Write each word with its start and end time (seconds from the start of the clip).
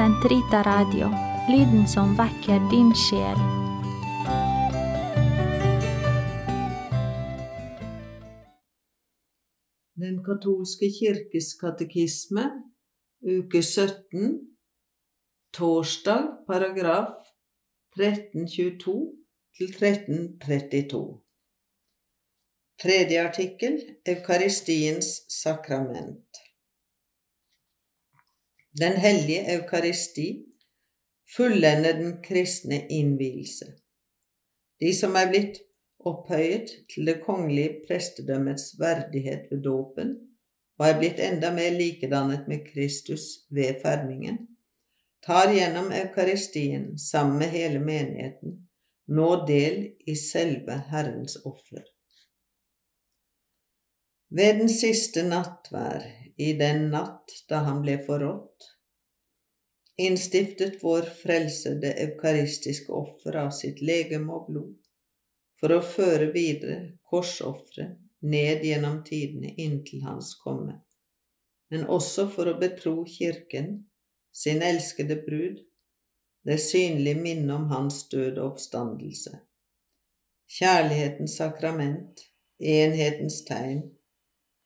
Sentrita 0.00 0.62
Radio, 0.62 1.10
lyden 1.52 1.88
som 1.88 2.14
vekker 2.16 2.60
din 2.70 2.88
sjel. 2.96 3.40
Den 10.00 10.16
katolske 10.24 10.88
kirkes 10.96 11.52
katekisme, 11.60 12.46
uke 13.20 13.60
17, 13.60 14.40
torsdag, 15.52 16.22
paragraf 16.48 17.12
1322 18.00 18.96
til 19.58 19.68
1332. 19.68 21.04
Tredje 22.80 23.26
artikkel 23.28 23.76
Eukaristiens 24.08 25.08
sakrament. 25.42 26.29
Den 28.78 28.92
hellige 28.92 29.56
eukaristi 29.56 30.46
fullender 31.36 31.92
den 31.92 32.22
kristne 32.22 32.86
innvielse. 32.88 33.66
De 34.80 34.92
som 34.94 35.16
er 35.18 35.30
blitt 35.32 35.58
opphøyet 36.06 36.70
til 36.92 37.06
det 37.10 37.18
kongelige 37.24 37.80
prestedømmets 37.88 38.78
verdighet 38.78 39.50
ved 39.50 39.64
dåpen, 39.66 40.14
og 40.78 40.86
er 40.86 40.98
blitt 40.98 41.20
enda 41.20 41.50
mer 41.52 41.74
likedannet 41.76 42.46
med 42.48 42.64
Kristus 42.70 43.26
ved 43.50 43.82
ferdningen, 43.82 44.38
tar 45.26 45.52
gjennom 45.52 45.90
eukaristien 45.92 46.98
sammen 46.98 47.38
med 47.42 47.52
hele 47.52 47.82
menigheten 47.84 48.56
nå 49.10 49.30
del 49.46 49.82
i 50.06 50.14
selve 50.16 50.76
Herrens 50.90 51.36
offer. 51.44 51.82
Ved 54.30 54.60
den 54.62 54.70
siste 54.70 55.24
nattvær, 55.26 56.04
i 56.40 56.52
den 56.58 56.86
natt 56.92 57.32
da 57.48 57.64
han 57.66 57.82
ble 57.84 57.98
forrådt, 58.06 58.68
innstiftet 60.00 60.78
vår 60.84 61.08
Frelse 61.22 61.74
det 61.82 61.90
eukaristiske 62.04 62.92
offer 62.96 63.36
av 63.42 63.50
sitt 63.56 63.82
legeme 63.84 64.32
og 64.32 64.46
blod 64.48 64.78
for 65.60 65.74
å 65.76 65.82
føre 65.84 66.30
videre 66.32 66.78
korsofferet 67.10 67.98
ned 68.20 68.64
gjennom 68.64 69.02
tidene 69.04 69.52
inntil 69.60 70.06
hans 70.06 70.32
komme, 70.40 70.78
men 71.68 71.84
også 71.98 72.26
for 72.32 72.48
å 72.48 72.56
betro 72.60 73.02
Kirken, 73.04 73.70
sin 74.32 74.64
elskede 74.64 75.20
brud, 75.26 75.60
det 76.48 76.56
synlige 76.64 77.20
minnet 77.20 77.52
om 77.58 77.68
hans 77.72 78.06
død 78.08 78.38
og 78.38 78.54
oppstandelse. 78.54 79.36
Kjærlighetens 80.50 81.36
sakrament, 81.36 82.24
enhetens 82.60 83.42
tegn, 83.44 83.90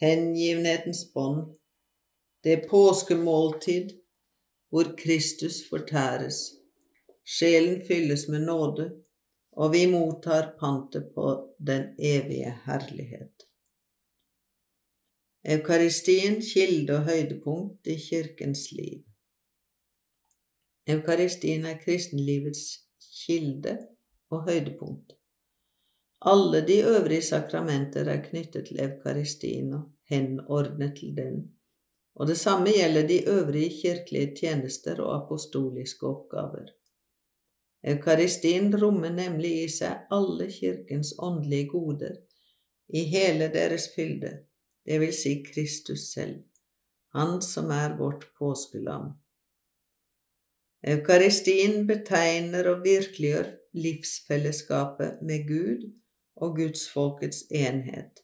hengivenhetens 0.00 1.12
bånd, 1.14 1.56
det 2.44 2.68
påskemåltid 2.70 3.90
hvor 4.70 4.94
Kristus 4.98 5.62
fortæres, 5.70 6.38
sjelen 7.24 7.82
fylles 7.88 8.28
med 8.28 8.46
nåde, 8.46 8.88
og 9.52 9.72
vi 9.72 9.86
mottar 9.90 10.54
pantet 10.60 11.10
på 11.14 11.26
den 11.66 11.94
evige 11.98 12.54
herlighet. 12.66 13.34
Eukaristien 15.44 16.42
kilde 16.42 16.92
og 16.98 17.04
høydepunkt 17.04 17.86
i 17.86 17.96
kirkens 18.08 18.68
liv. 18.72 19.04
Eukaristien 20.88 21.64
er 21.64 21.78
kristenlivets 21.84 22.64
kilde 23.24 23.78
og 24.30 24.44
høydepunkt. 24.50 25.17
Alle 26.20 26.66
de 26.66 26.80
øvrige 26.82 27.22
sakramenter 27.22 28.08
er 28.10 28.22
knyttet 28.22 28.66
til 28.66 28.80
eukaristien 28.82 29.72
og 29.72 29.82
henordnet 30.10 30.96
til 30.96 31.16
den, 31.16 31.36
og 32.14 32.26
det 32.26 32.36
samme 32.38 32.72
gjelder 32.74 33.06
de 33.06 33.28
øvrige 33.28 33.70
kirkelige 33.82 34.34
tjenester 34.40 35.00
og 35.00 35.12
apostoliske 35.22 36.06
oppgaver. 36.06 36.72
Eukaristien 37.86 38.74
rommer 38.82 39.12
nemlig 39.14 39.52
i 39.62 39.68
seg 39.70 40.10
alle 40.10 40.48
kirkens 40.50 41.12
åndelige 41.18 41.68
goder, 41.70 42.16
i 42.88 43.04
hele 43.04 43.52
deres 43.54 43.86
fylde, 43.94 44.32
det 44.86 45.00
vil 45.00 45.14
si 45.14 45.36
Kristus 45.52 46.08
selv, 46.14 46.42
Han 47.14 47.42
som 47.42 47.70
er 47.70 47.96
vårt 47.98 48.26
påskelam. 48.38 49.12
Eukaristien 50.82 51.86
betegner 51.86 52.68
og 52.74 52.84
virkeliggjør 52.84 53.48
livsfellesskapet 53.72 55.22
med 55.22 55.46
Gud 55.48 55.86
og 56.42 56.56
gudsfolkets 56.56 57.44
enhet, 57.50 58.22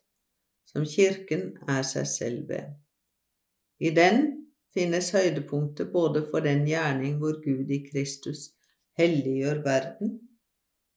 som 0.71 0.87
Kirken 0.87 1.53
er 1.69 1.83
seg 1.87 2.07
selv 2.09 2.49
ved. 2.49 2.75
I 3.81 3.91
den 3.95 4.21
finnes 4.75 5.11
høydepunktet 5.15 5.93
både 5.93 6.25
for 6.31 6.45
den 6.45 6.65
gjerning 6.67 7.19
hvor 7.23 7.41
Gud 7.45 7.71
i 7.71 7.81
Kristus 7.91 8.51
helliggjør 8.99 9.63
verden, 9.65 10.15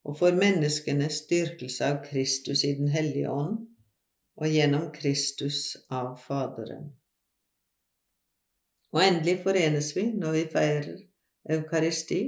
og 0.08 0.18
for 0.20 0.38
menneskenes 0.38 1.24
styrkelse 1.26 1.86
av 1.86 1.98
Kristus 2.06 2.64
i 2.64 2.76
Den 2.78 2.88
hellige 2.94 3.32
ånd, 3.32 3.58
og 4.38 4.54
gjennom 4.54 4.92
Kristus 4.94 5.76
av 5.90 6.14
Faderen. 6.22 6.94
Og 8.94 9.02
endelig 9.04 9.42
forenes 9.44 9.92
vi 9.98 10.06
når 10.14 10.36
vi 10.38 10.44
feirer 10.54 11.02
eukaristi 11.58 12.22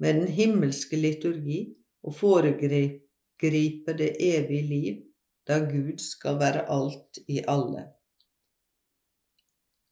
med 0.00 0.14
den 0.14 0.28
himmelske 0.32 0.96
liturgi 0.96 1.60
og 2.06 2.14
foregriper 2.16 3.09
det 3.40 4.10
evige 4.20 4.66
liv, 4.68 5.00
da 5.46 5.58
Gud 5.64 5.98
skal 5.98 6.38
være 6.38 6.66
alt 6.68 7.18
i 7.28 7.40
alle. 7.48 7.86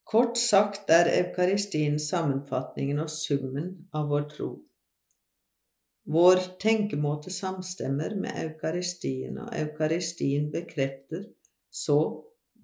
Kort 0.08 0.38
sagt 0.40 0.90
er 0.90 1.10
eukaristien 1.12 1.98
sammenfatningen 2.00 3.00
og 3.02 3.10
summen 3.12 3.88
av 3.92 4.08
vår 4.08 4.28
tro. 4.30 4.48
Vår 6.08 6.40
tenkemåte 6.60 7.30
samstemmer 7.30 8.14
med 8.16 8.32
eukaristien, 8.40 9.36
og 9.38 9.50
eukaristien 9.52 10.46
bekrefter 10.52 11.26
så 11.68 11.98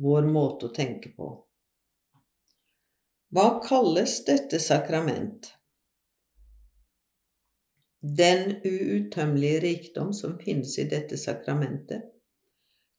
vår 0.01 0.31
måte 0.33 0.71
å 0.71 0.73
tenke 0.73 1.13
på. 1.13 1.29
Hva 3.35 3.61
kalles 3.67 4.23
dette 4.25 4.61
sakrament? 4.63 5.51
Den 8.05 8.59
uuttømmelige 8.65 9.61
rikdom 9.61 10.13
som 10.13 10.37
finnes 10.39 10.75
i 10.79 10.85
dette 10.91 11.17
sakramentet, 11.17 12.03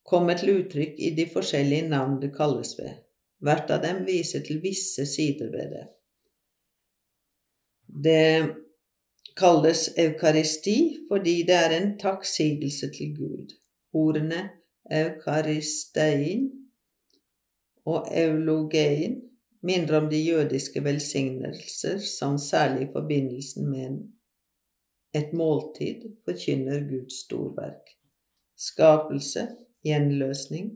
kommer 0.06 0.38
til 0.38 0.64
uttrykk 0.64 0.98
i 0.98 1.12
de 1.18 1.28
forskjellige 1.30 1.90
navn 1.92 2.16
det 2.22 2.32
kalles 2.34 2.74
ved. 2.80 3.04
Hvert 3.46 3.70
av 3.70 3.84
dem 3.84 4.02
viser 4.08 4.42
til 4.46 4.64
visse 4.64 5.06
sider 5.06 5.52
ved 5.54 5.76
det. 5.76 5.84
Det 8.06 8.56
kalles 9.38 9.92
eukaristi 9.98 10.78
fordi 11.10 11.36
det 11.46 11.56
er 11.60 11.78
en 11.78 11.94
takksigelse 12.02 12.90
til 12.98 13.14
Gud. 13.18 13.54
Ordene 13.94 14.42
eukaristein 14.92 16.50
og 17.86 18.10
eulogein 18.10 19.22
minner 19.62 20.00
om 20.02 20.10
de 20.10 20.18
jødiske 20.18 20.84
velsignelser 20.84 22.02
som 22.02 22.38
særlig 22.42 22.88
i 22.88 22.92
forbindelsen 22.94 23.70
med 23.70 24.15
et 25.16 25.34
måltid 25.34 26.04
forkynner 26.26 26.84
Guds 26.90 27.22
storverk, 27.24 27.94
skapelse, 28.56 29.48
gjenløsning 29.86 30.74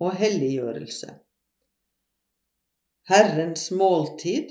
og 0.00 0.16
helliggjørelse. 0.18 1.14
Herrens 3.10 3.70
måltid 3.74 4.50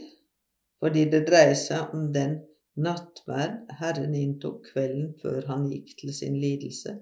fordi 0.79 1.05
det 1.11 1.25
dreier 1.27 1.57
seg 1.59 1.93
om 1.95 2.09
den 2.15 2.37
nattverd 2.79 3.71
Herren 3.79 4.15
inntok 4.15 4.69
kvelden 4.71 5.11
før 5.19 5.47
han 5.51 5.67
gikk 5.71 5.97
til 5.99 6.13
sin 6.15 6.37
lidelse, 6.39 6.95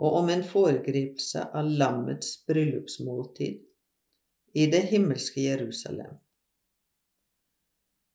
og 0.00 0.22
om 0.22 0.30
en 0.32 0.44
foregripelse 0.46 1.44
av 1.56 1.68
lammets 1.82 2.38
bryllupsmåltid 2.48 3.60
i 4.56 4.66
det 4.72 4.82
himmelske 4.92 5.44
Jerusalem. 5.44 6.16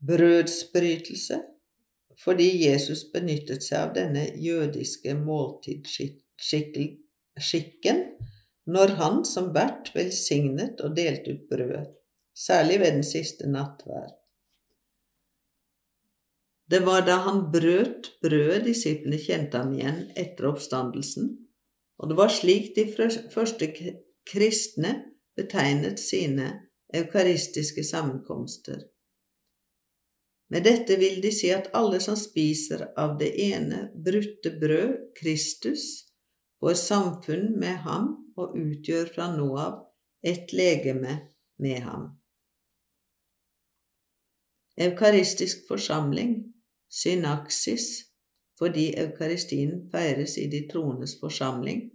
Brødsbrytelse 0.05 1.37
fordi 2.23 2.65
Jesus 2.65 3.11
benyttet 3.13 3.63
seg 3.63 3.79
av 3.79 3.93
denne 3.95 4.25
jødiske 4.39 5.13
måltidsskikken 5.19 8.03
når 8.65 8.87
han 8.99 9.25
som 9.27 9.53
vert 9.53 9.95
velsignet 9.95 10.81
og 10.81 10.95
delte 10.97 11.31
ut 11.35 11.49
brød, 11.51 11.85
særlig 12.35 12.79
ved 12.81 12.91
den 12.97 13.03
siste 13.05 13.47
nattverd. 13.51 14.13
Det 16.71 16.85
var 16.85 17.01
da 17.05 17.15
han 17.27 17.51
brøt 17.53 18.03
brødet 18.23 18.65
disiplene 18.65 19.19
kjente 19.21 19.57
ham 19.61 19.73
igjen 19.77 19.99
etter 20.17 20.45
oppstandelsen, 20.49 21.25
og 22.01 22.05
det 22.09 22.15
var 22.17 22.29
slik 22.33 22.75
de 22.75 22.85
første 23.33 23.65
kristne 24.25 24.91
betegnet 25.37 25.99
sine 26.01 26.47
eukaristiske 26.95 27.83
sammenkomster. 27.85 28.79
Med 30.53 30.63
dette 30.63 30.97
vil 31.01 31.21
de 31.23 31.31
si 31.33 31.49
at 31.53 31.71
alle 31.73 31.99
som 32.03 32.17
spiser 32.19 32.85
av 33.01 33.17
det 33.17 33.31
ene 33.47 33.87
brutte 34.05 34.51
brød, 34.61 35.13
Kristus, 35.17 36.05
får 36.61 36.77
samfunn 36.81 37.55
med 37.59 37.81
ham 37.85 38.11
og 38.37 38.53
utgjør 38.59 39.09
fra 39.15 39.31
nå 39.33 39.47
av 39.57 39.79
et 40.25 40.53
legeme 40.53 41.17
med 41.61 41.81
ham. 41.85 42.07
Eukaristisk 44.77 45.65
forsamling, 45.69 46.37
synaksis, 46.91 47.87
fordi 48.59 48.89
eukaristien 48.99 49.85
feires 49.91 50.37
i 50.37 50.47
de 50.51 50.65
troendes 50.71 51.15
forsamling, 51.19 51.87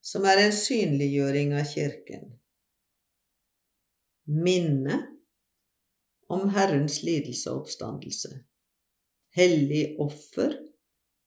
som 0.00 0.24
er 0.28 0.46
en 0.46 0.54
synliggjøring 0.54 1.54
av 1.56 1.66
Kirken. 1.68 2.28
Minne 4.30 5.00
om 6.30 6.48
Herrens 6.54 7.00
lidelse 7.02 7.50
og 7.50 7.64
oppstandelse. 7.64 8.30
Hellig 9.36 9.96
offer, 10.02 10.54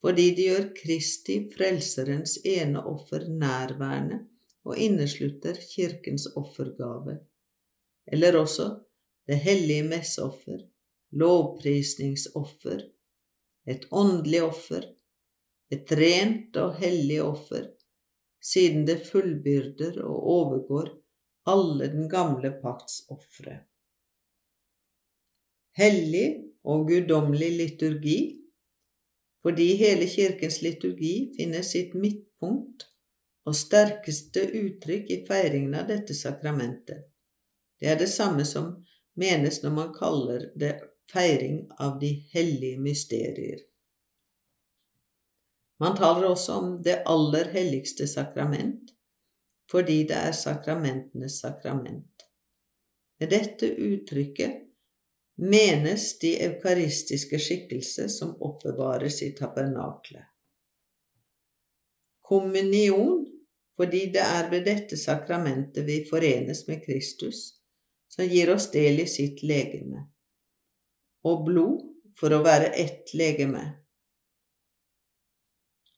fordi 0.03 0.29
de 0.35 0.47
gjør 0.49 0.69
Kristi, 0.77 1.37
Frelserens 1.53 2.37
ene 2.45 2.83
offer, 2.87 3.27
nærværende 3.27 4.19
og 4.63 4.79
inneslutter 4.79 5.59
Kirkens 5.75 6.27
offergave, 6.39 7.19
eller 8.07 8.39
også 8.39 8.69
det 9.27 9.39
hellige 9.43 9.83
messeoffer, 9.87 10.59
lovprisningsoffer, 11.11 12.81
et 13.67 13.87
åndelig 13.91 14.43
offer, 14.43 14.87
et 15.71 15.91
rent 15.91 16.57
og 16.59 16.75
hellig 16.79 17.21
offer, 17.23 17.69
siden 18.43 18.87
det 18.87 18.99
fullbyrder 19.07 20.01
og 20.03 20.27
overgår 20.37 20.89
alle 21.47 21.87
den 21.91 22.09
gamle 22.11 22.51
pakts 22.63 23.03
ofre. 23.11 23.61
Hellig 25.77 26.27
og 26.63 26.87
guddommelig 26.87 27.49
liturgi, 27.57 28.17
fordi 29.43 29.73
hele 29.75 30.07
Kirkens 30.07 30.61
liturgi 30.61 31.33
finner 31.37 31.65
sitt 31.65 31.95
midtpunkt 31.97 32.85
og 33.49 33.57
sterkeste 33.57 34.45
uttrykk 34.55 35.09
i 35.11 35.19
feiringen 35.27 35.73
av 35.75 35.89
dette 35.89 36.15
sakramentet. 36.15 37.09
Det 37.81 37.89
er 37.91 37.99
det 37.99 38.07
samme 38.11 38.45
som 38.47 38.69
menes 39.19 39.59
når 39.63 39.75
man 39.75 39.91
kaller 39.97 40.47
det 40.55 40.77
feiring 41.11 41.65
av 41.83 41.97
de 41.99 42.13
hellige 42.31 42.79
mysterier. 42.79 43.65
Man 45.83 45.97
taler 45.97 46.29
også 46.29 46.59
om 46.61 46.75
det 46.85 47.01
aller 47.09 47.49
helligste 47.51 48.07
sakrament, 48.07 48.93
fordi 49.71 50.03
det 50.07 50.15
er 50.15 50.37
sakramentenes 50.37 51.41
sakrament. 51.43 52.27
Med 53.19 53.33
dette 53.33 53.67
uttrykket 53.73 54.62
menes 55.35 56.19
de 56.21 56.35
eukaristiske 56.45 57.39
skikkelser 57.39 58.07
som 58.07 58.35
oppbevares 58.41 59.21
i 59.25 59.31
tabernaklet. 59.37 60.25
Kommunion, 62.23 63.25
fordi 63.77 64.05
det 64.13 64.23
er 64.23 64.49
ved 64.51 64.65
dette 64.69 64.97
sakramentet 64.97 65.85
vi 65.85 66.03
forenes 66.09 66.67
med 66.67 66.83
Kristus, 66.85 67.45
som 68.07 68.25
gir 68.25 68.53
oss 68.53 68.69
del 68.71 69.01
i 69.03 69.07
sitt 69.09 69.41
legeme, 69.43 70.05
og 71.25 71.47
blod 71.49 71.81
for 72.19 72.33
å 72.35 72.43
være 72.45 72.69
ett 72.79 73.15
legeme 73.17 73.63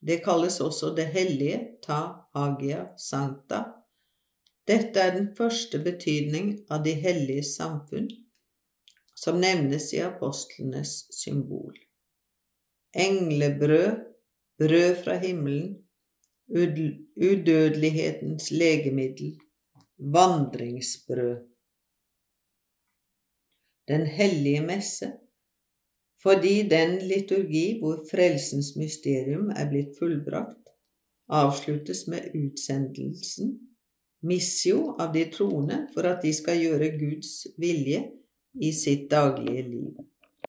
det 0.06 0.20
kalles 0.22 0.60
også 0.60 0.92
det 0.94 1.08
hellige, 1.10 1.58
ta 1.82 2.28
hagia 2.34 2.84
sancta. 2.98 3.64
Dette 4.66 5.00
er 5.02 5.14
den 5.16 5.32
første 5.34 5.80
betydning 5.82 6.52
av 6.70 6.84
de 6.84 6.92
hellige 7.00 7.42
samfunn 7.48 8.06
som 9.16 9.40
nevnes 9.40 9.92
i 9.96 10.00
apostlenes 10.04 11.06
symbol. 11.14 11.78
Englebrød, 12.96 13.96
brød 14.58 14.94
fra 15.04 15.16
himmelen, 15.18 15.76
udødelighetens 17.16 18.50
legemiddel, 18.50 19.36
vandringsbrød. 19.98 21.36
Den 23.88 24.06
hellige 24.06 24.60
messe 24.66 25.12
fordi 26.22 26.68
den 26.68 26.98
liturgi 27.08 27.78
hvor 27.78 28.00
frelsens 28.10 28.72
mysterium 28.76 29.50
er 29.50 29.68
blitt 29.70 29.92
fullbrakt, 29.98 30.72
avsluttes 31.28 32.06
med 32.10 32.32
utsendelsen, 32.34 33.52
missio, 34.26 34.96
av 34.98 35.12
de 35.14 35.22
troende 35.30 35.84
for 35.94 36.08
at 36.08 36.24
de 36.24 36.32
skal 36.34 36.58
gjøre 36.64 36.88
Guds 36.98 37.46
vilje 37.62 38.00
i 38.60 38.72
sitt 38.72 39.10
daglige 39.10 39.62
liv. 39.62 39.96